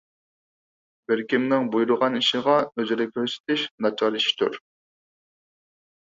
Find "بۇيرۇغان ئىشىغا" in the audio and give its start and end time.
1.75-2.55